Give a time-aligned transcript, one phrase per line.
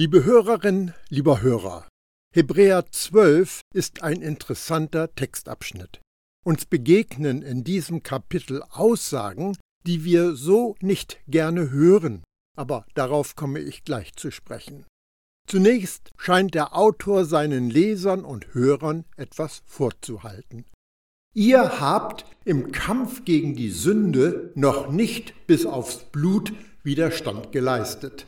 [0.00, 1.86] Liebe Hörerin, lieber Hörer,
[2.34, 6.00] Hebräer 12 ist ein interessanter Textabschnitt.
[6.42, 12.24] Uns begegnen in diesem Kapitel Aussagen, die wir so nicht gerne hören,
[12.56, 14.86] aber darauf komme ich gleich zu sprechen.
[15.46, 20.64] Zunächst scheint der Autor seinen Lesern und Hörern etwas vorzuhalten.
[21.34, 26.54] Ihr habt im Kampf gegen die Sünde noch nicht bis aufs Blut
[26.84, 28.24] Widerstand geleistet.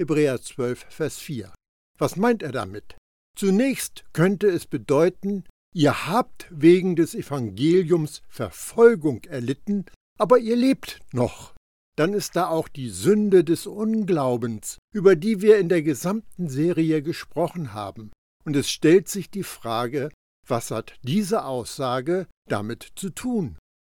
[0.00, 1.52] Hebräer 12, Vers 4.
[1.98, 2.96] Was meint er damit?
[3.36, 9.84] Zunächst könnte es bedeuten, ihr habt wegen des Evangeliums Verfolgung erlitten,
[10.18, 11.52] aber ihr lebt noch.
[11.98, 17.02] Dann ist da auch die Sünde des Unglaubens, über die wir in der gesamten Serie
[17.02, 18.10] gesprochen haben.
[18.46, 20.08] Und es stellt sich die Frage,
[20.48, 23.58] was hat diese Aussage damit zu tun?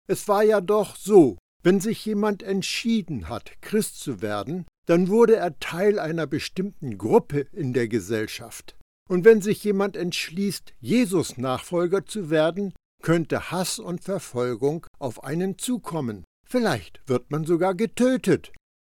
[0.09, 5.37] Es war ja doch so, wenn sich jemand entschieden hat, Christ zu werden, dann wurde
[5.37, 8.75] er Teil einer bestimmten Gruppe in der Gesellschaft.
[9.09, 15.57] Und wenn sich jemand entschließt, Jesus Nachfolger zu werden, könnte Hass und Verfolgung auf einen
[15.57, 16.25] zukommen.
[16.45, 18.51] Vielleicht wird man sogar getötet.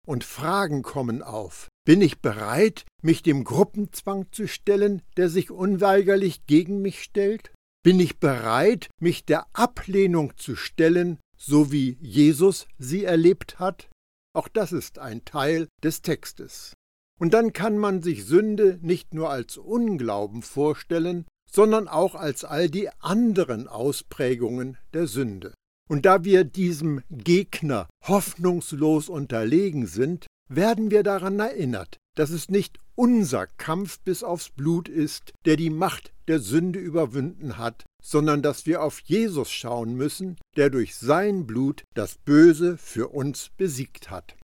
[0.06, 1.70] Und Fragen kommen auf.
[1.86, 7.54] Bin ich bereit, mich dem Gruppenzwang zu stellen, der sich unweigerlich gegen mich stellt?
[7.86, 13.88] Bin ich bereit, mich der Ablehnung zu stellen, so wie Jesus sie erlebt hat?
[14.36, 16.74] Auch das ist ein Teil des Textes.
[17.18, 22.70] Und dann kann man sich Sünde nicht nur als Unglauben vorstellen, sondern auch als all
[22.70, 25.54] die anderen Ausprägungen der Sünde.
[25.88, 32.78] Und da wir diesem Gegner hoffnungslos unterlegen sind, werden wir daran erinnert, dass es nicht
[32.96, 38.68] unser Kampf bis aufs Blut ist, der die Macht der Sünde überwunden hat, sondern dass
[38.68, 44.38] wir auf Jesus schauen müssen, der durch sein Blut das Böse für uns besiegt hat.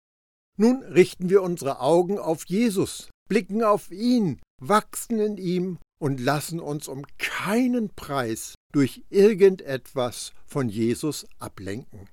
[0.56, 6.58] Nun richten wir unsere Augen auf Jesus, blicken auf ihn, wachsen in ihm und lassen
[6.58, 12.08] uns um keinen Preis durch irgendetwas von Jesus ablenken.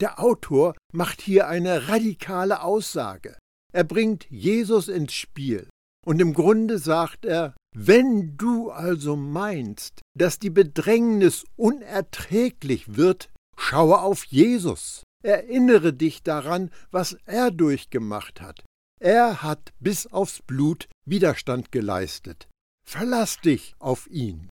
[0.00, 3.36] Der Autor macht hier eine radikale Aussage.
[3.74, 5.68] Er bringt Jesus ins Spiel
[6.08, 14.00] und im Grunde sagt er, wenn du also meinst, dass die Bedrängnis unerträglich wird, schaue
[14.00, 15.02] auf Jesus.
[15.22, 18.64] Erinnere dich daran, was er durchgemacht hat.
[18.98, 22.48] Er hat bis aufs Blut Widerstand geleistet.
[22.88, 24.48] Verlass dich auf ihn.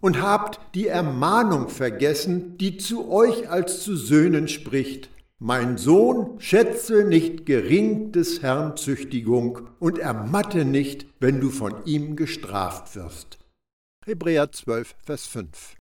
[0.00, 5.10] Und habt die Ermahnung vergessen, die zu euch als zu Söhnen spricht.
[5.44, 12.14] Mein Sohn, schätze nicht gering des Herrn Züchtigung und ermatte nicht, wenn du von ihm
[12.14, 13.40] gestraft wirst.
[14.06, 15.74] Hebräer 12, Vers 5.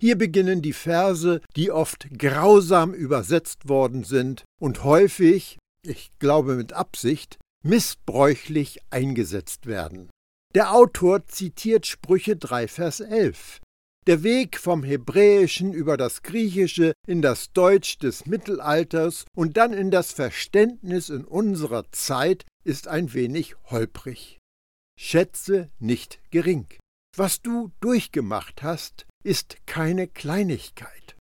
[0.00, 6.72] Hier beginnen die Verse, die oft grausam übersetzt worden sind und häufig, ich glaube mit
[6.72, 10.08] Absicht, missbräuchlich eingesetzt werden.
[10.54, 13.60] Der Autor zitiert Sprüche 3, Vers 11.
[14.06, 19.90] Der Weg vom Hebräischen über das Griechische in das Deutsch des Mittelalters und dann in
[19.90, 24.40] das Verständnis in unserer Zeit ist ein wenig holprig.
[25.00, 26.66] Schätze nicht gering.
[27.16, 31.16] Was du durchgemacht hast, ist keine Kleinigkeit.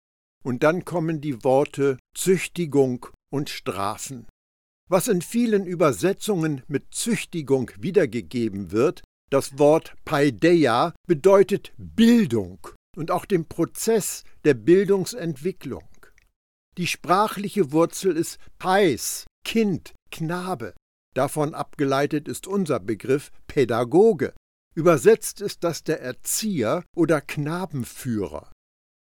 [0.44, 4.26] Und dann kommen die Worte Züchtigung und Strafen.
[4.88, 12.66] Was in vielen Übersetzungen mit Züchtigung wiedergegeben wird, das Wort Paideia bedeutet Bildung
[12.96, 15.88] und auch den Prozess der Bildungsentwicklung.
[16.76, 20.74] Die sprachliche Wurzel ist Pais, Kind, Knabe.
[21.14, 24.34] Davon abgeleitet ist unser Begriff Pädagoge.
[24.74, 28.52] Übersetzt ist das der Erzieher oder Knabenführer.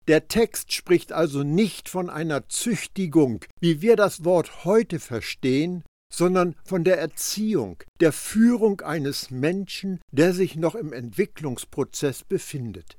[0.07, 6.55] Der Text spricht also nicht von einer Züchtigung, wie wir das Wort heute verstehen, sondern
[6.63, 12.97] von der Erziehung, der Führung eines Menschen, der sich noch im Entwicklungsprozess befindet.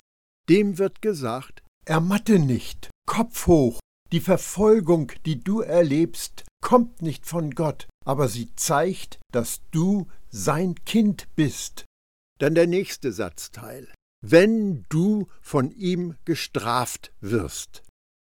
[0.49, 3.79] Dem wird gesagt, ermatte nicht, Kopf hoch,
[4.13, 10.75] die Verfolgung, die du erlebst, kommt nicht von Gott, aber sie zeigt, dass du sein
[10.85, 11.85] Kind bist.
[12.39, 13.93] Dann der nächste Satzteil.
[14.27, 17.83] Wenn du von ihm gestraft wirst.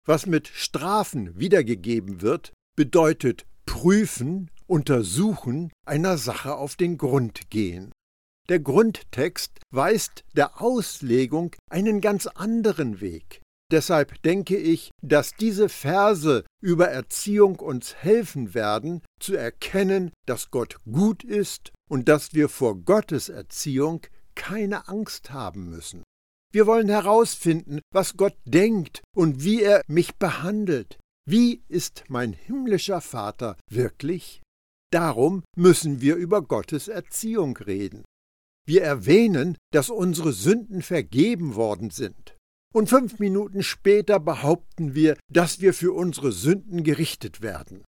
[0.07, 7.91] Was mit Strafen wiedergegeben wird, bedeutet prüfen Untersuchen einer Sache auf den Grund gehen.
[8.47, 13.41] Der Grundtext weist der Auslegung einen ganz anderen Weg.
[13.69, 20.77] Deshalb denke ich, dass diese Verse über Erziehung uns helfen werden, zu erkennen, dass Gott
[20.89, 23.99] gut ist und dass wir vor Gottes Erziehung
[24.35, 26.01] keine Angst haben müssen.
[26.53, 30.97] Wir wollen herausfinden, was Gott denkt und wie er mich behandelt.
[31.27, 34.41] Wie ist mein himmlischer Vater wirklich?
[34.91, 38.03] Darum müssen wir über Gottes Erziehung reden.
[38.67, 42.37] Wir erwähnen, dass unsere Sünden vergeben worden sind.
[42.73, 47.83] Und fünf Minuten später behaupten wir, dass wir für unsere Sünden gerichtet werden.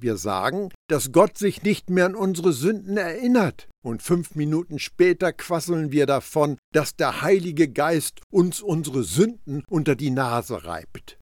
[0.00, 5.32] Wir sagen, dass Gott sich nicht mehr an unsere Sünden erinnert, und fünf Minuten später
[5.32, 11.18] quasseln wir davon, dass der Heilige Geist uns unsere Sünden unter die Nase reibt.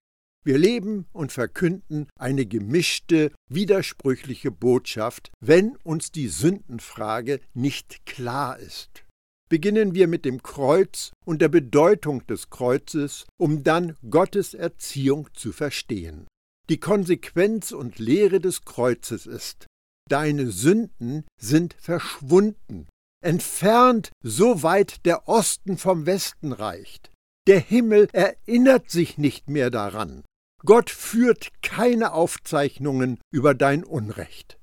[0.46, 9.04] Wir leben und verkünden eine gemischte, widersprüchliche Botschaft, wenn uns die Sündenfrage nicht klar ist.
[9.50, 15.50] Beginnen wir mit dem Kreuz und der Bedeutung des Kreuzes, um dann Gottes Erziehung zu
[15.50, 16.28] verstehen.
[16.69, 19.66] Die Konsequenz und Lehre des Kreuzes ist,
[20.08, 22.87] deine Sünden sind verschwunden,
[23.20, 27.10] entfernt, so weit der Osten vom Westen reicht.
[27.49, 30.22] Der Himmel erinnert sich nicht mehr daran.
[30.66, 34.58] Gott führt keine Aufzeichnungen über dein Unrecht.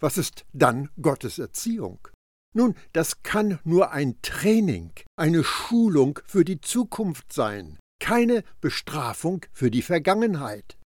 [0.00, 2.06] Was ist dann Gottes Erziehung?
[2.54, 9.72] Nun, das kann nur ein Training, eine Schulung für die Zukunft sein, keine Bestrafung für
[9.72, 10.78] die Vergangenheit.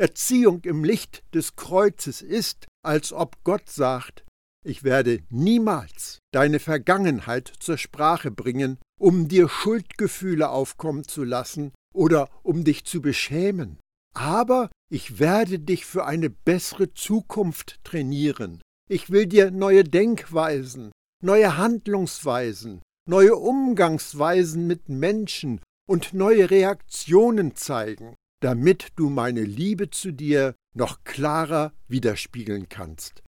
[0.00, 4.24] Erziehung im Licht des Kreuzes ist, als ob Gott sagt,
[4.64, 12.30] ich werde niemals deine Vergangenheit zur Sprache bringen, um dir Schuldgefühle aufkommen zu lassen oder
[12.44, 13.81] um dich zu beschämen.
[14.14, 18.60] Aber ich werde dich für eine bessere Zukunft trainieren.
[18.90, 20.92] Ich will dir neue Denkweisen,
[21.22, 30.12] neue Handlungsweisen, neue Umgangsweisen mit Menschen und neue Reaktionen zeigen, damit du meine Liebe zu
[30.12, 33.22] dir noch klarer widerspiegeln kannst.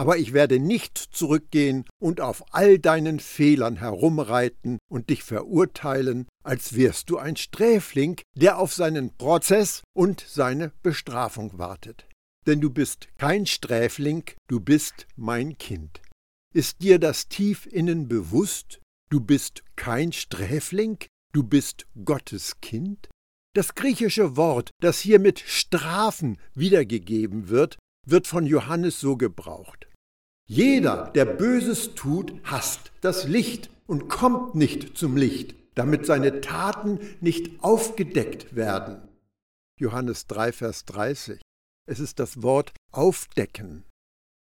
[0.00, 6.74] Aber ich werde nicht zurückgehen und auf all deinen Fehlern herumreiten und dich verurteilen, als
[6.74, 12.08] wärst du ein Sträfling, der auf seinen Prozess und seine Bestrafung wartet.
[12.46, 16.00] Denn du bist kein Sträfling, du bist mein Kind.
[16.54, 18.80] Ist dir das tief innen bewusst?
[19.10, 20.96] Du bist kein Sträfling,
[21.34, 23.10] du bist Gottes Kind?
[23.54, 27.76] Das griechische Wort, das hier mit Strafen wiedergegeben wird,
[28.06, 29.89] wird von Johannes so gebraucht.
[30.52, 36.98] Jeder, der Böses tut, hasst das Licht und kommt nicht zum Licht, damit seine Taten
[37.20, 39.00] nicht aufgedeckt werden.
[39.78, 41.40] Johannes 3, Vers 30.
[41.88, 43.84] Es ist das Wort aufdecken.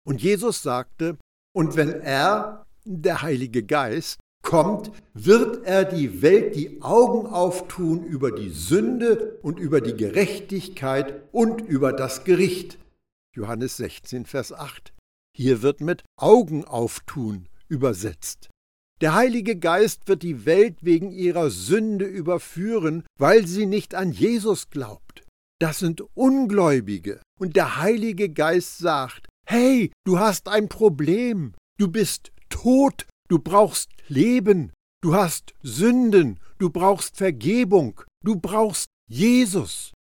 [0.06, 1.18] Und Jesus sagte,
[1.56, 8.32] und wenn er, der Heilige Geist, kommt, wird er die Welt die Augen auftun über
[8.32, 12.78] die Sünde und über die Gerechtigkeit und über das Gericht.
[13.36, 14.95] Johannes 16, Vers 8.
[15.38, 18.50] Hier wird mit Augen auftun übersetzt.
[19.02, 24.70] Der Heilige Geist wird die Welt wegen ihrer Sünde überführen, weil sie nicht an Jesus
[24.70, 25.26] glaubt.
[25.60, 27.22] Das sind Ungläubige.
[27.38, 31.54] Und der Heilige Geist sagt, Hey, du hast ein Problem.
[31.78, 33.06] Du bist tot.
[33.28, 34.72] Du brauchst Leben.
[35.02, 36.40] Du hast Sünden.
[36.60, 38.00] Du brauchst Vergebung.
[38.24, 39.92] Du brauchst Jesus.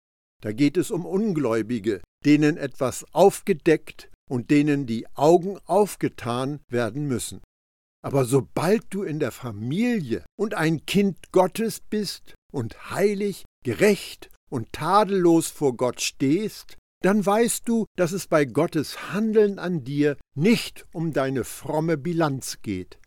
[0.42, 7.40] Da geht es um Ungläubige, denen etwas aufgedeckt und denen die Augen aufgetan werden müssen.
[8.02, 14.72] Aber sobald du in der Familie und ein Kind Gottes bist und heilig, gerecht und
[14.72, 20.86] tadellos vor Gott stehst, dann weißt du, dass es bei Gottes Handeln an dir nicht
[20.92, 22.98] um deine fromme Bilanz geht.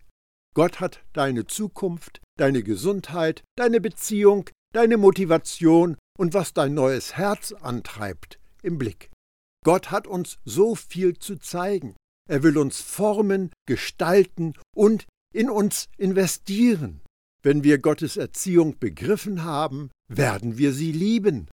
[0.56, 7.52] Gott hat deine Zukunft, deine Gesundheit, deine Beziehung, deine Motivation und was dein neues Herz
[7.52, 9.12] antreibt im Blick.
[9.64, 11.96] Gott hat uns so viel zu zeigen.
[12.30, 17.02] Er will uns formen, gestalten und in uns investieren.
[17.42, 21.50] Wenn wir Gottes Erziehung begriffen haben, werden wir sie lieben.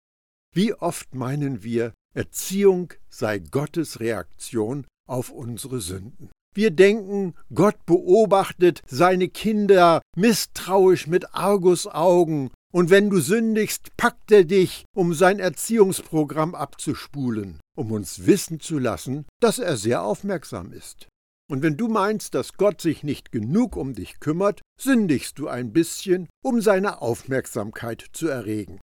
[0.55, 6.29] Wie oft meinen wir, Erziehung sei Gottes Reaktion auf unsere Sünden.
[6.55, 14.45] Wir denken, Gott beobachtet seine Kinder misstrauisch mit Argusaugen, und wenn du sündigst, packt er
[14.45, 21.07] dich, um sein Erziehungsprogramm abzuspulen, um uns wissen zu lassen, dass er sehr aufmerksam ist.
[21.47, 25.71] Und wenn du meinst, dass Gott sich nicht genug um dich kümmert, sündigst du ein
[25.71, 28.79] bisschen, um seine Aufmerksamkeit zu erregen.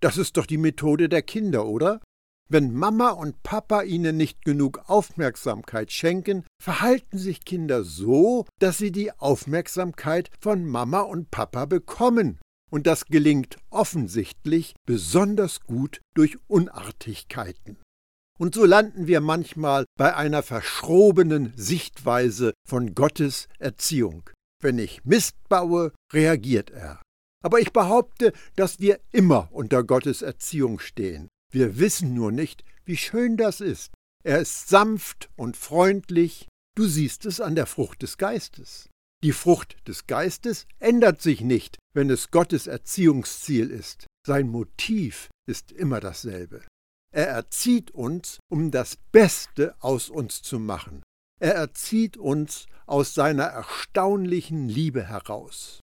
[0.00, 2.00] Das ist doch die Methode der Kinder, oder?
[2.48, 8.92] Wenn Mama und Papa ihnen nicht genug Aufmerksamkeit schenken, verhalten sich Kinder so, dass sie
[8.92, 12.38] die Aufmerksamkeit von Mama und Papa bekommen.
[12.74, 17.76] Und das gelingt offensichtlich besonders gut durch Unartigkeiten.
[18.36, 24.28] Und so landen wir manchmal bei einer verschrobenen Sichtweise von Gottes Erziehung.
[24.60, 27.00] Wenn ich Mist baue, reagiert er.
[27.44, 31.28] Aber ich behaupte, dass wir immer unter Gottes Erziehung stehen.
[31.52, 33.92] Wir wissen nur nicht, wie schön das ist.
[34.24, 38.88] Er ist sanft und freundlich, Du siehst es an der Frucht des Geistes.
[39.24, 44.06] Die Frucht des Geistes ändert sich nicht, wenn es Gottes Erziehungsziel ist.
[44.26, 46.60] Sein Motiv ist immer dasselbe.
[47.10, 51.02] Er erzieht uns, um das Beste aus uns zu machen.
[51.40, 55.80] Er erzieht uns aus seiner erstaunlichen Liebe heraus.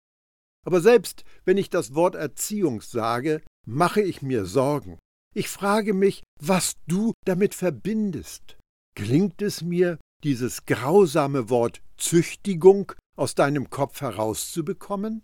[0.65, 5.00] Aber selbst wenn ich das Wort Erziehung sage, mache ich mir Sorgen.
[5.34, 8.58] Ich frage mich, was du damit verbindest.
[8.96, 15.23] Klingt es mir, dieses grausame Wort Züchtigung aus deinem Kopf herauszubekommen?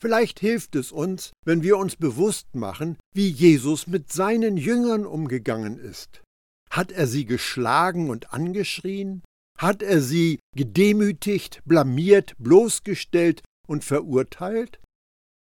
[0.00, 5.78] Vielleicht hilft es uns, wenn wir uns bewusst machen, wie Jesus mit seinen Jüngern umgegangen
[5.78, 6.22] ist.
[6.70, 9.22] Hat er sie geschlagen und angeschrien?
[9.58, 14.80] Hat er sie gedemütigt, blamiert, bloßgestellt und verurteilt?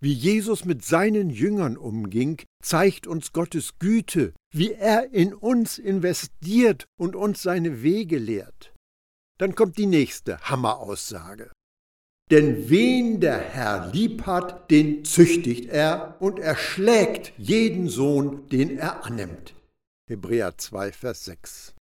[0.03, 6.85] Wie Jesus mit seinen Jüngern umging, zeigt uns Gottes Güte, wie er in uns investiert
[6.99, 8.73] und uns seine Wege lehrt.
[9.37, 11.51] Dann kommt die nächste Hammeraussage.
[12.31, 19.03] Denn wen der Herr lieb hat, den züchtigt er und erschlägt jeden Sohn, den er
[19.05, 19.53] annimmt.
[20.09, 21.75] Hebräer 2, Vers 6.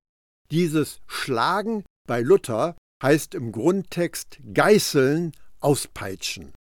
[0.49, 6.53] Dieses Schlagen bei Luther heißt im Grundtext Geißeln, auspeitschen.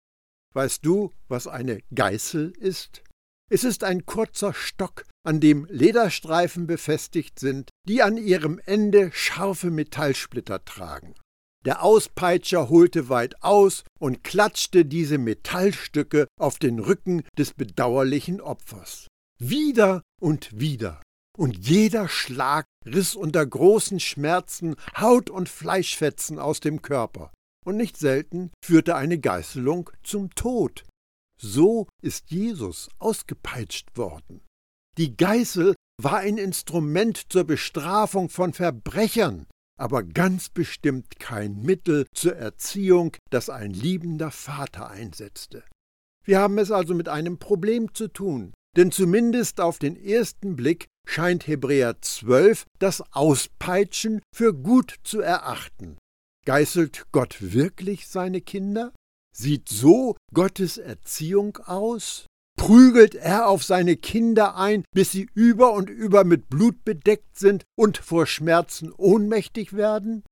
[0.55, 3.03] Weißt du, was eine Geißel ist?
[3.51, 9.71] Es ist ein kurzer Stock, an dem Lederstreifen befestigt sind, die an ihrem Ende scharfe
[9.71, 11.15] Metallsplitter tragen.
[11.65, 19.09] Der Auspeitscher holte weit aus und klatschte diese Metallstücke auf den Rücken des bedauerlichen Opfers.
[19.41, 21.03] Wieder und wieder.
[21.37, 27.33] Und jeder Schlag riss unter großen Schmerzen Haut und Fleischfetzen aus dem Körper.
[27.65, 30.85] Und nicht selten führte eine Geißelung zum Tod.
[31.41, 34.41] So ist Jesus ausgepeitscht worden.
[34.97, 39.47] Die Geißel war ein Instrument zur Bestrafung von Verbrechern,
[39.79, 45.65] aber ganz bestimmt kein Mittel zur Erziehung, das ein liebender Vater einsetzte.
[46.25, 50.87] Wir haben es also mit einem Problem zu tun, denn zumindest auf den ersten Blick
[51.07, 55.97] scheint Hebräer 12 das Auspeitschen für gut zu erachten.
[56.45, 58.93] Geißelt Gott wirklich seine Kinder?
[59.35, 62.27] Sieht so Gottes Erziehung aus?
[62.59, 67.65] Prügelt er auf seine Kinder ein, bis sie über und über mit Blut bedeckt sind
[67.79, 70.25] und vor Schmerzen ohnmächtig werden?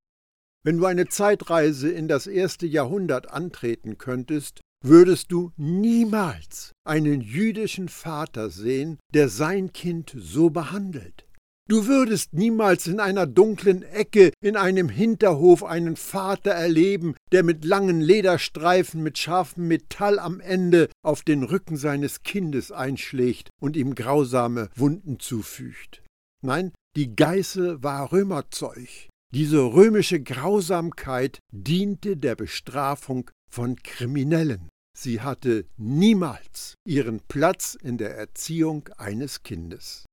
[0.63, 7.89] Wenn du eine Zeitreise in das erste Jahrhundert antreten könntest, würdest du niemals einen jüdischen
[7.89, 11.26] Vater sehen, der sein Kind so behandelt.
[11.69, 17.65] Du würdest niemals in einer dunklen Ecke in einem Hinterhof einen Vater erleben, der mit
[17.65, 23.97] langen Lederstreifen mit scharfem Metall am Ende auf den Rücken seines Kindes einschlägt und ihm
[23.97, 26.05] grausame Wunden zufügt.
[26.41, 29.09] Nein, die Geißel war Römerzeug.
[29.35, 34.69] Diese römische Grausamkeit diente der Bestrafung von Kriminellen.
[34.97, 40.07] Sie hatte niemals ihren Platz in der Erziehung eines Kindes.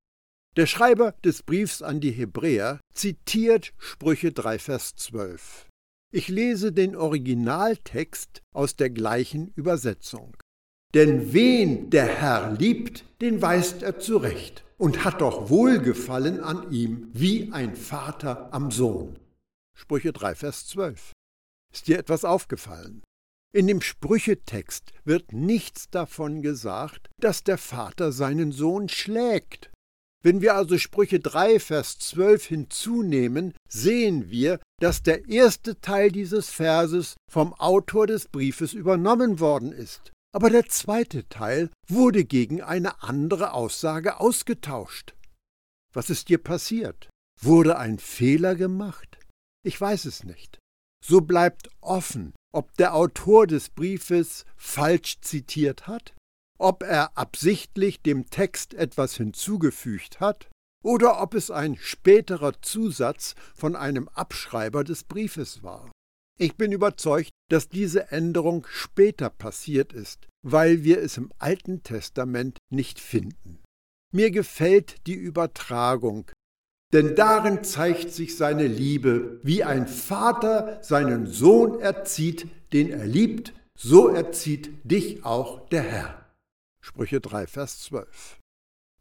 [0.55, 5.67] Der Schreiber des Briefs an die Hebräer zitiert Sprüche 3, Vers 12.
[6.13, 10.37] Ich lese den Originaltext aus der gleichen Übersetzung.
[10.93, 17.09] Denn wen der Herr liebt, den weist er zurecht und hat doch Wohlgefallen an ihm,
[17.13, 19.17] wie ein Vater am Sohn.
[19.75, 21.13] Sprüche 3, Vers 12.
[21.73, 23.01] Ist dir etwas aufgefallen?
[23.55, 29.72] In dem Sprüchetext wird nichts davon gesagt, dass der Vater seinen Sohn schlägt.
[30.25, 36.49] Wenn wir also Sprüche 3, Vers 12 hinzunehmen, sehen wir, dass der erste Teil dieses
[36.49, 40.13] Verses vom Autor des Briefes übernommen worden ist.
[40.33, 45.13] Aber der zweite Teil wurde gegen eine andere Aussage ausgetauscht.
[45.93, 47.09] Was ist dir passiert?
[47.41, 49.19] Wurde ein Fehler gemacht?
[49.65, 50.57] Ich weiß es nicht.
[51.05, 56.13] So bleibt offen, ob der Autor des Briefes falsch zitiert hat
[56.63, 60.49] ob er absichtlich dem Text etwas hinzugefügt hat
[60.81, 65.91] oder ob es ein späterer Zusatz von einem Abschreiber des Briefes war.
[66.39, 72.57] Ich bin überzeugt, dass diese Änderung später passiert ist, weil wir es im Alten Testament
[72.71, 73.59] nicht finden.
[74.13, 76.31] Mir gefällt die Übertragung,
[76.93, 83.53] denn darin zeigt sich seine Liebe, wie ein Vater seinen Sohn erzieht, den er liebt,
[83.77, 86.22] so erzieht dich auch der Herr.
[86.83, 88.39] Sprüche 3, Vers 12.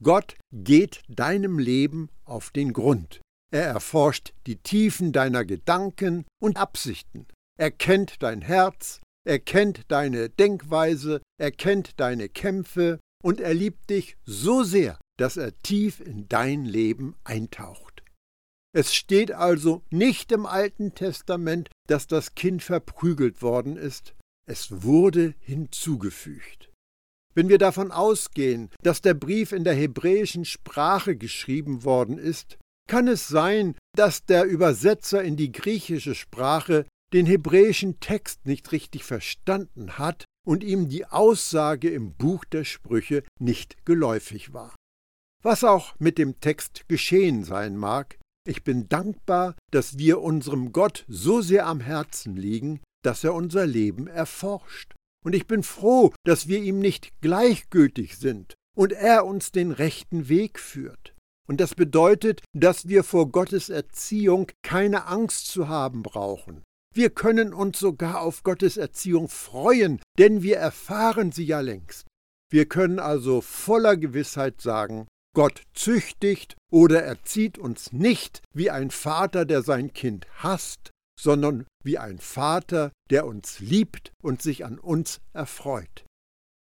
[0.05, 3.21] Gott geht deinem Leben auf den Grund.
[3.53, 7.27] Er erforscht die Tiefen deiner Gedanken und Absichten.
[7.59, 13.91] Er kennt dein Herz, er kennt deine Denkweise, er kennt deine Kämpfe und er liebt
[13.91, 18.05] dich so sehr, dass er tief in dein Leben eintaucht.
[18.73, 24.15] Es steht also nicht im Alten Testament, dass das Kind verprügelt worden ist,
[24.47, 26.72] es wurde hinzugefügt.
[27.35, 32.59] Wenn wir davon ausgehen, dass der Brief in der hebräischen Sprache geschrieben worden ist,
[32.89, 39.05] kann es sein, dass der Übersetzer in die griechische Sprache den hebräischen Text nicht richtig
[39.05, 44.75] verstanden hat und ihm die Aussage im Buch der Sprüche nicht geläufig war.
[45.43, 51.05] Was auch mit dem Text geschehen sein mag, ich bin dankbar, dass wir unserem Gott
[51.09, 54.95] so sehr am Herzen liegen, dass er unser Leben erforscht.
[55.25, 60.29] Und ich bin froh, dass wir ihm nicht gleichgültig sind und er uns den rechten
[60.29, 61.15] Weg führt.
[61.49, 66.63] Und das bedeutet, dass wir vor Gottes Erziehung keine Angst zu haben brauchen.
[66.95, 72.07] Wir können uns sogar auf Gottes Erziehung freuen, denn wir erfahren sie ja längst.
[72.51, 79.47] Wir können also voller Gewissheit sagen, Gott züchtigt oder erzieht uns nicht wie ein Vater,
[79.47, 80.91] der sein Kind hasst,
[81.23, 86.05] sondern wie ein Vater, der uns liebt und sich an uns erfreut.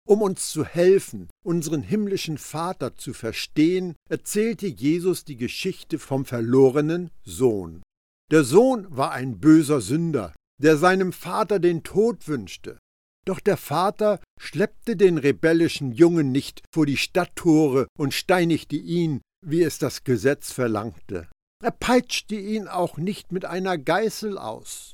[0.06, 7.10] Um uns zu helfen, unseren himmlischen Vater zu verstehen, erzählte Jesus die Geschichte vom verlorenen
[7.24, 7.82] Sohn.
[8.30, 12.78] Der Sohn war ein böser Sünder, der seinem Vater den Tod wünschte.
[13.26, 19.62] Doch der Vater schleppte den rebellischen Jungen nicht vor die Stadttore und steinigte ihn, wie
[19.62, 21.28] es das Gesetz verlangte.
[21.64, 24.92] Er peitschte ihn auch nicht mit einer Geißel aus.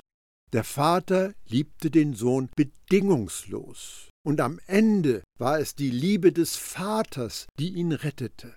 [0.53, 7.49] Der Vater liebte den Sohn bedingungslos, und am Ende war es die Liebe des Vaters,
[7.59, 8.55] die ihn rettete.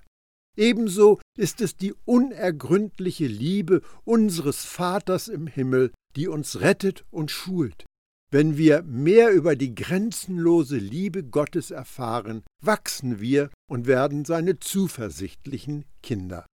[0.55, 7.84] Ebenso ist es die unergründliche Liebe unseres Vaters im Himmel, die uns rettet und schult.
[8.32, 15.86] Wenn wir mehr über die grenzenlose Liebe Gottes erfahren, wachsen wir und werden seine zuversichtlichen
[16.03, 16.46] Kinder.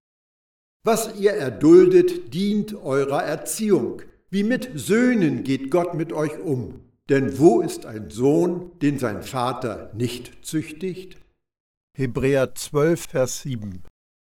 [0.82, 4.00] Was ihr erduldet, dient eurer Erziehung.
[4.30, 6.80] Wie mit Söhnen geht Gott mit euch um.
[7.10, 11.18] Denn wo ist ein Sohn, den sein Vater nicht züchtigt?
[11.94, 13.82] Hebräer 12, Vers 7.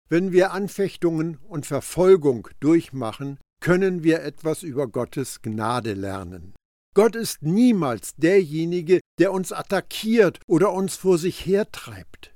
[0.09, 6.55] Wenn wir Anfechtungen und Verfolgung durchmachen, können wir etwas über Gottes Gnade lernen.
[6.95, 12.33] Gott ist niemals derjenige, der uns attackiert oder uns vor sich hertreibt.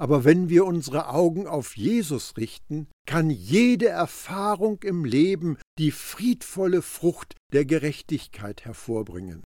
[0.00, 6.82] Aber wenn wir unsere Augen auf Jesus richten, kann jede Erfahrung im Leben die friedvolle
[6.82, 9.42] Frucht der Gerechtigkeit hervorbringen.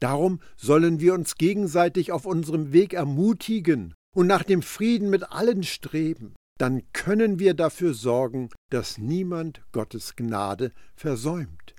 [0.00, 5.62] Darum sollen wir uns gegenseitig auf unserem Weg ermutigen und nach dem Frieden mit allen
[5.62, 6.34] streben.
[6.58, 11.74] Dann können wir dafür sorgen, dass niemand Gottes Gnade versäumt.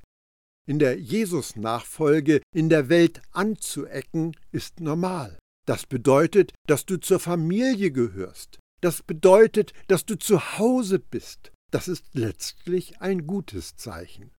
[0.65, 5.37] In der Jesus-Nachfolge in der Welt anzuecken, ist normal.
[5.65, 8.59] Das bedeutet, dass du zur Familie gehörst.
[8.83, 11.53] Das bedeutet, dass du zu Hause bist.
[11.71, 14.31] Das ist letztlich ein gutes Zeichen.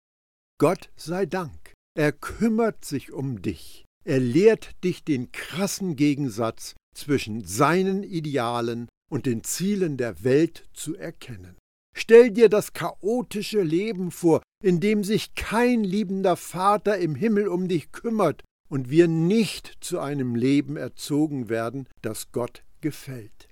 [0.60, 1.72] Gott sei Dank.
[1.96, 3.86] Er kümmert sich um dich.
[4.04, 10.94] Er lehrt dich den krassen Gegensatz zwischen seinen Idealen und den Zielen der Welt zu
[10.94, 11.56] erkennen.
[11.96, 17.66] Stell dir das chaotische Leben vor, in dem sich kein liebender Vater im Himmel um
[17.66, 23.48] dich kümmert und wir nicht zu einem Leben erzogen werden, das Gott gefällt.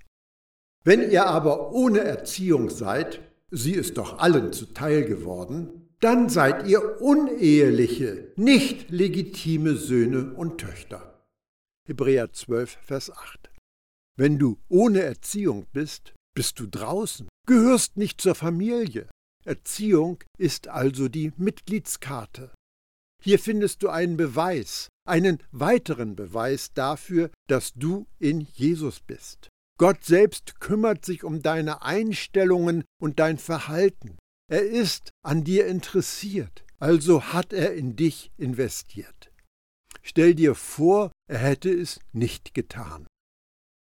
[0.83, 7.01] Wenn ihr aber ohne Erziehung seid, sie ist doch allen zuteil geworden, dann seid ihr
[7.01, 11.25] uneheliche, nicht legitime Söhne und Töchter.
[11.87, 13.49] Hebräer 12, Vers 8.
[14.17, 19.07] Wenn du ohne Erziehung bist, bist du draußen, gehörst nicht zur Familie.
[19.45, 22.51] Erziehung ist also die Mitgliedskarte.
[23.23, 29.49] Hier findest du einen Beweis, einen weiteren Beweis dafür, dass du in Jesus bist.
[29.79, 34.17] Gott selbst kümmert sich um deine Einstellungen und dein Verhalten.
[34.49, 39.31] Er ist an dir interessiert, also hat er in dich investiert.
[40.01, 43.07] Stell dir vor, er hätte es nicht getan.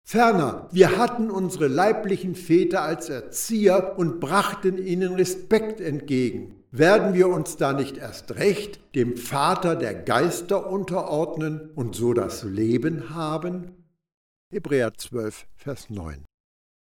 [0.06, 6.64] Ferner, wir hatten unsere leiblichen Väter als Erzieher und brachten ihnen Respekt entgegen.
[6.72, 12.44] Werden wir uns da nicht erst recht dem Vater der Geister unterordnen und so das
[12.44, 13.83] Leben haben?
[14.54, 16.26] Hebräer 12, Vers 9.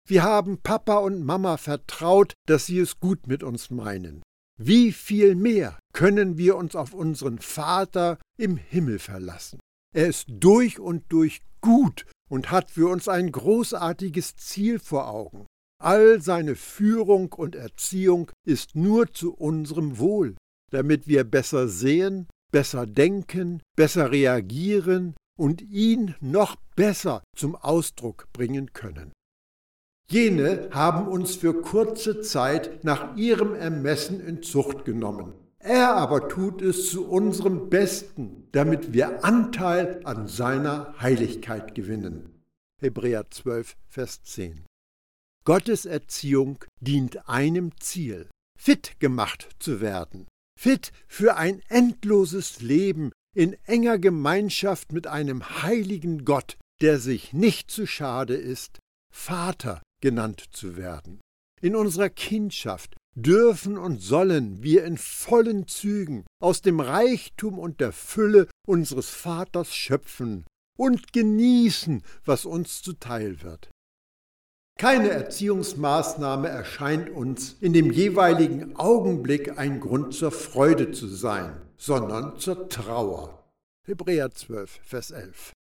[0.08, 4.22] Wir haben Papa und Mama vertraut, dass sie es gut mit uns meinen.
[4.56, 9.58] Wie viel mehr können wir uns auf unseren Vater im Himmel verlassen?
[9.92, 15.44] Er ist durch und durch gut und hat für uns ein großartiges Ziel vor Augen.
[15.82, 20.36] All seine Führung und Erziehung ist nur zu unserem Wohl,
[20.70, 28.72] damit wir besser sehen, besser denken, besser reagieren und ihn noch besser zum Ausdruck bringen
[28.72, 29.12] können.
[30.08, 35.34] Jene haben uns für kurze Zeit nach ihrem Ermessen in Zucht genommen.
[35.58, 42.44] Er aber tut es zu unserem Besten, damit wir Anteil an seiner Heiligkeit gewinnen.
[42.80, 44.64] Hebräer 12, Vers 10.
[45.44, 53.54] Gottes Erziehung dient einem Ziel, fit gemacht zu werden, fit für ein endloses Leben in
[53.66, 58.78] enger Gemeinschaft mit einem heiligen Gott, der sich nicht zu schade ist,
[59.12, 61.20] Vater genannt zu werden.
[61.60, 67.92] In unserer Kindschaft dürfen und sollen wir in vollen Zügen aus dem Reichtum und der
[67.92, 70.46] Fülle unseres Vaters schöpfen
[70.78, 73.70] und genießen, was uns zuteil wird.
[74.78, 82.38] Keine Erziehungsmaßnahme erscheint uns in dem jeweiligen Augenblick ein Grund zur Freude zu sein, sondern
[82.38, 83.42] zur Trauer.
[83.86, 85.52] Hebräer 12, Vers 11.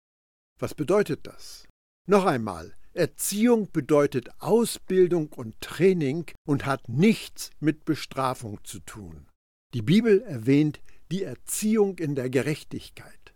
[0.58, 1.66] Was bedeutet das?
[2.06, 9.26] Noch einmal, Erziehung bedeutet Ausbildung und Training und hat nichts mit Bestrafung zu tun.
[9.74, 13.34] Die Bibel erwähnt die Erziehung in der Gerechtigkeit.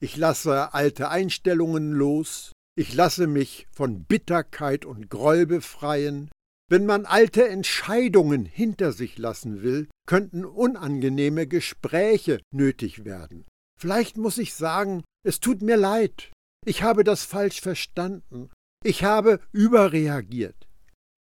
[0.00, 6.30] Ich lasse alte Einstellungen los, ich lasse mich von Bitterkeit und Groll befreien.
[6.72, 13.44] Wenn man alte Entscheidungen hinter sich lassen will, könnten unangenehme Gespräche nötig werden.
[13.78, 16.32] Vielleicht muss ich sagen, es tut mir leid,
[16.64, 18.48] ich habe das falsch verstanden
[18.84, 20.66] ich habe überreagiert.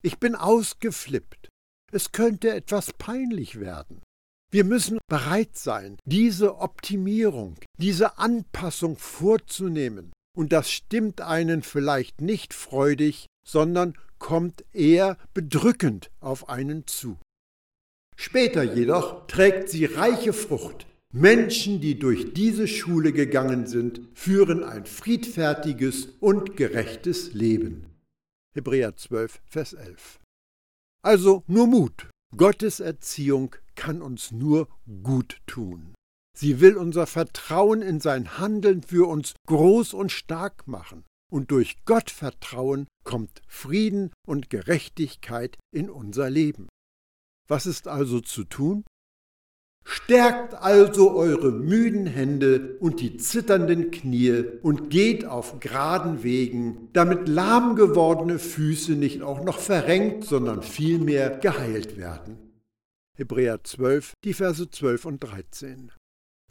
[0.03, 1.49] Ich bin ausgeflippt.
[1.91, 4.01] Es könnte etwas peinlich werden.
[4.51, 10.11] Wir müssen bereit sein, diese Optimierung, diese Anpassung vorzunehmen.
[10.35, 17.17] Und das stimmt einen vielleicht nicht freudig, sondern kommt eher bedrückend auf einen zu.
[18.15, 24.85] Später jedoch trägt sie reiche Frucht, Menschen, die durch diese Schule gegangen sind, führen ein
[24.85, 27.87] friedfertiges und gerechtes Leben.
[28.53, 30.19] Hebräer 12, Vers 11.
[31.03, 32.07] Also nur Mut.
[32.37, 34.69] Gottes Erziehung kann uns nur
[35.03, 35.93] gut tun.
[36.37, 41.03] Sie will unser Vertrauen in sein Handeln für uns groß und stark machen.
[41.31, 46.67] Und durch Gottvertrauen kommt Frieden und Gerechtigkeit in unser Leben.
[47.47, 48.83] Was ist also zu tun?
[49.83, 57.27] Stärkt also eure müden Hände und die zitternden Knie und geht auf geraden Wegen, damit
[57.27, 62.37] lahm gewordene Füße nicht auch noch verrenkt, sondern vielmehr geheilt werden.
[63.17, 65.91] Hebräer 12, die Verse 12 und 13.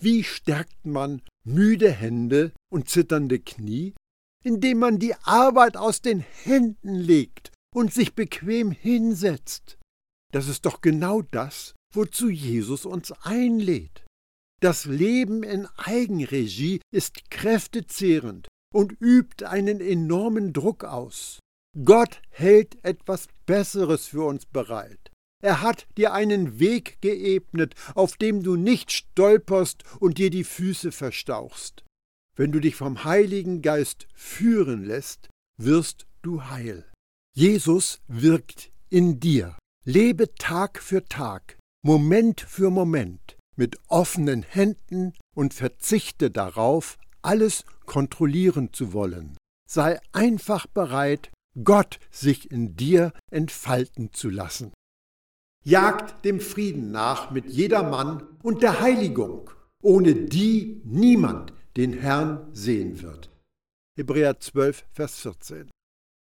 [0.00, 3.94] Wie stärkt man müde Hände und zitternde Knie?
[4.44, 9.78] Indem man die Arbeit aus den Händen legt und sich bequem hinsetzt.
[10.32, 14.04] Das ist doch genau das, wozu Jesus uns einlädt.
[14.60, 21.40] Das Leben in Eigenregie ist kräftezehrend und übt einen enormen Druck aus.
[21.84, 25.10] Gott hält etwas Besseres für uns bereit.
[25.42, 30.92] Er hat dir einen Weg geebnet, auf dem du nicht stolperst und dir die Füße
[30.92, 31.84] verstauchst.
[32.40, 36.90] Wenn du dich vom Heiligen Geist führen lässt, wirst du heil.
[37.36, 39.58] Jesus wirkt in dir.
[39.84, 48.72] Lebe Tag für Tag Moment für Moment mit offenen Händen und verzichte darauf, alles kontrollieren
[48.72, 49.36] zu wollen.
[49.70, 51.30] Sei einfach bereit,
[51.62, 54.72] Gott sich in dir entfalten zu lassen.
[55.62, 59.50] Jagt dem Frieden nach mit jedermann und der Heiligung,
[59.82, 63.30] ohne die niemand den Herrn sehen wird.
[63.96, 65.70] Hebräer 12, Vers 14.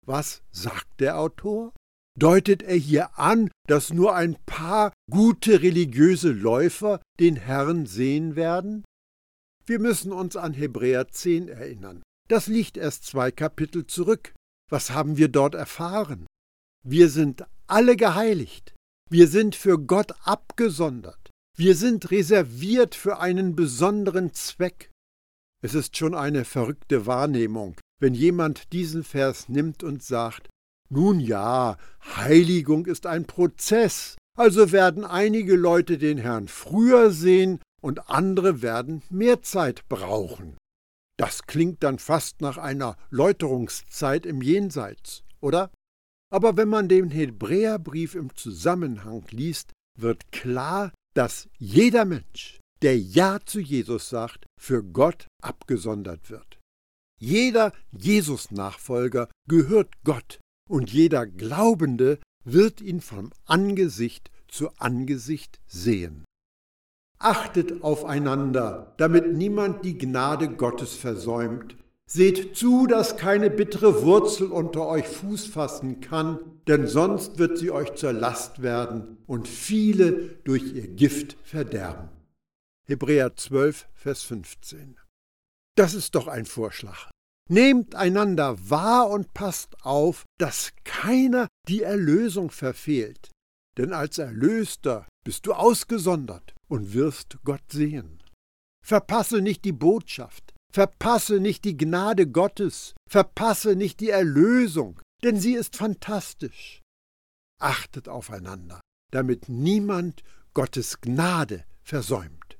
[0.07, 1.73] Was sagt der Autor?
[2.18, 8.85] Deutet er hier an, dass nur ein paar gute religiöse Läufer den Herrn sehen werden?
[9.66, 12.03] Wir müssen uns an Hebräer 10 erinnern.
[12.29, 14.35] Das liegt erst zwei Kapitel zurück.
[14.70, 16.27] Was haben wir dort erfahren?
[16.87, 18.75] Wir sind alle geheiligt.
[19.11, 21.31] Wir sind für Gott abgesondert.
[21.57, 24.90] Wir sind reserviert für einen besonderen Zweck.
[25.64, 30.50] Es ist schon eine verrückte Wahrnehmung, wenn jemand diesen Vers nimmt und sagt,
[30.90, 38.11] nun ja, Heiligung ist ein Prozess, also werden einige Leute den Herrn früher sehen und
[38.11, 40.59] andere werden mehr Zeit brauchen.
[41.16, 45.70] Das klingt dann fast nach einer Läuterungszeit im Jenseits, oder?
[46.31, 53.38] Aber wenn man den Hebräerbrief im Zusammenhang liest, wird klar, dass jeder Mensch, der Ja
[53.44, 56.58] zu Jesus sagt, für Gott abgesondert wird.
[57.20, 66.24] Jeder Jesus-Nachfolger gehört Gott und jeder Glaubende wird ihn vom Angesicht zu Angesicht sehen.
[67.18, 74.87] Achtet aufeinander, damit niemand die Gnade Gottes versäumt, Seht zu, dass keine bittere Wurzel unter
[74.87, 80.74] euch Fuß fassen kann, denn sonst wird sie euch zur Last werden und viele durch
[80.74, 82.10] ihr Gift verderben.
[82.87, 85.01] Hebräer 12, Vers 15.
[85.75, 87.11] Das ist doch ein Vorschlag.
[87.49, 93.31] Nehmt einander wahr und passt auf, dass keiner die Erlösung verfehlt.
[93.79, 98.23] Denn als Erlöster bist du ausgesondert und wirst Gott sehen.
[98.85, 105.55] Verpasse nicht die Botschaft, verpasse nicht die Gnade Gottes, verpasse nicht die Erlösung, denn sie
[105.55, 106.83] ist fantastisch.
[107.59, 112.53] Achtet aufeinander, damit niemand Gottes Gnade versäumt.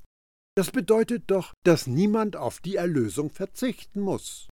[0.55, 4.47] Das bedeutet doch, dass niemand auf die Erlösung verzichten muss.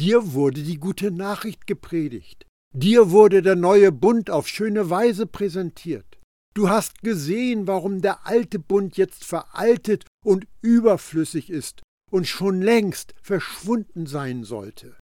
[0.00, 2.46] Dir wurde die gute Nachricht gepredigt.
[2.74, 6.18] Dir wurde der neue Bund auf schöne Weise präsentiert.
[6.54, 13.14] Du hast gesehen, warum der alte Bund jetzt veraltet und überflüssig ist und schon längst
[13.22, 14.96] verschwunden sein sollte.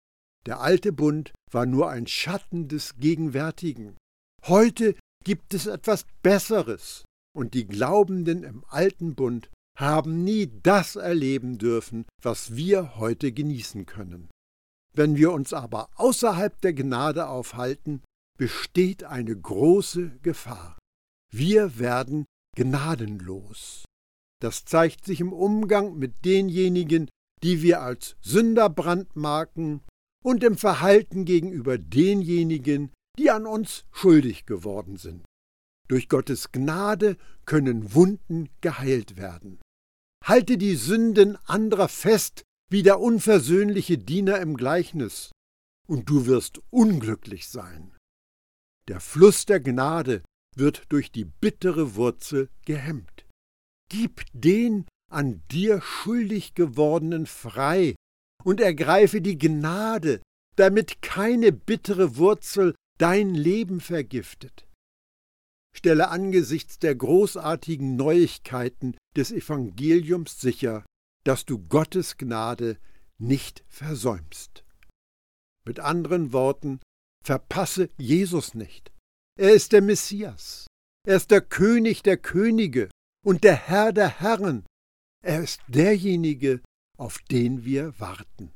[0.46, 3.96] Der alte Bund war nur ein Schatten des Gegenwärtigen.
[4.46, 7.04] Heute gibt es etwas Besseres,
[7.36, 13.86] und die Glaubenden im alten Bund haben nie das erleben dürfen, was wir heute genießen
[13.86, 14.28] können.
[14.92, 18.02] Wenn wir uns aber außerhalb der Gnade aufhalten,
[18.38, 20.78] besteht eine große Gefahr.
[21.32, 23.84] Wir werden gnadenlos.
[24.42, 27.08] Das zeigt sich im Umgang mit denjenigen,
[27.42, 29.82] die wir als Sünder brandmarken
[30.24, 35.24] und im Verhalten gegenüber denjenigen, die an uns schuldig geworden sind.
[35.90, 39.60] Durch Gottes Gnade können Wunden geheilt werden.
[40.24, 45.32] Halte die Sünden anderer fest wie der unversöhnliche Diener im Gleichnis,
[45.88, 47.96] und du wirst unglücklich sein.
[48.86, 50.22] Der Fluss der Gnade
[50.54, 53.26] wird durch die bittere Wurzel gehemmt.
[53.88, 57.96] Gib den an dir schuldig gewordenen frei
[58.44, 60.22] und ergreife die Gnade,
[60.54, 64.69] damit keine bittere Wurzel dein Leben vergiftet.
[65.76, 70.84] Stelle angesichts der großartigen Neuigkeiten des Evangeliums sicher,
[71.24, 72.78] dass du Gottes Gnade
[73.18, 74.64] nicht versäumst.
[75.64, 76.80] Mit anderen Worten,
[77.24, 78.92] verpasse Jesus nicht.
[79.38, 80.66] Er ist der Messias.
[81.06, 82.90] Er ist der König der Könige
[83.24, 84.64] und der Herr der Herren.
[85.22, 86.60] Er ist derjenige,
[86.98, 88.52] auf den wir warten.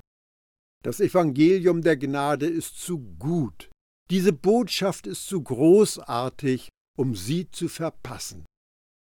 [0.82, 3.70] Das Evangelium der Gnade ist zu gut.
[4.10, 8.44] Diese Botschaft ist zu großartig, um sie zu verpassen.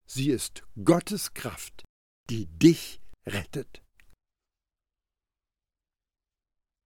[0.08, 1.84] Sie ist Gottes Kraft,
[2.30, 3.82] die dich rettet.